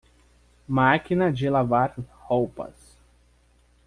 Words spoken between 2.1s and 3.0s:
roupas.